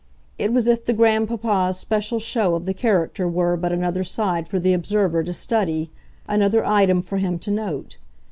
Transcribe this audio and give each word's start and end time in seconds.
It 0.39 0.51
was 0.51 0.67
as 0.67 0.79
if 0.79 0.85
the 0.85 0.93
grandpapa's 0.93 1.77
special 1.77 2.17
show 2.17 2.55
of 2.55 2.65
the 2.65 2.73
character 2.73 3.27
were 3.29 3.55
but 3.55 3.71
another 3.71 4.03
side 4.03 4.47
for 4.47 4.57
the 4.59 4.73
observer 4.73 5.21
to 5.21 5.31
study, 5.31 5.91
another 6.27 6.65
item 6.65 7.03
for 7.03 7.19
him 7.19 7.37
to 7.37 7.51
note. 7.51 7.97